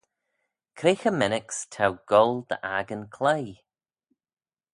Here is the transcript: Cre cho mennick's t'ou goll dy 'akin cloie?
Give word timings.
Cre 0.77 0.91
cho 1.01 1.11
mennick's 1.19 1.57
t'ou 1.73 1.91
goll 2.11 2.35
dy 2.49 2.57
'akin 2.71 3.03
cloie? 3.15 3.57